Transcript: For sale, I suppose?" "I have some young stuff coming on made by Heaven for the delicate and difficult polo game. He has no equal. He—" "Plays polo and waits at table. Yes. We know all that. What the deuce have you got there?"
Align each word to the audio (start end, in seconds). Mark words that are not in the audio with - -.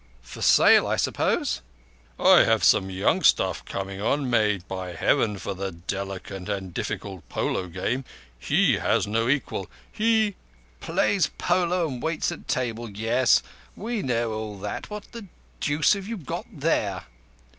For 0.23 0.41
sale, 0.41 0.87
I 0.87 0.95
suppose?" 0.95 1.61
"I 2.19 2.39
have 2.43 2.63
some 2.63 2.89
young 2.89 3.21
stuff 3.21 3.63
coming 3.65 4.01
on 4.01 4.31
made 4.31 4.67
by 4.67 4.93
Heaven 4.95 5.37
for 5.37 5.53
the 5.53 5.71
delicate 5.71 6.49
and 6.49 6.73
difficult 6.73 7.29
polo 7.29 7.67
game. 7.67 8.03
He 8.39 8.77
has 8.77 9.05
no 9.05 9.29
equal. 9.29 9.69
He—" 9.91 10.33
"Plays 10.79 11.29
polo 11.37 11.87
and 11.87 12.01
waits 12.01 12.31
at 12.31 12.47
table. 12.47 12.89
Yes. 12.89 13.43
We 13.75 14.01
know 14.01 14.33
all 14.33 14.57
that. 14.57 14.89
What 14.89 15.03
the 15.11 15.27
deuce 15.59 15.93
have 15.93 16.07
you 16.07 16.17
got 16.17 16.47
there?" 16.51 17.03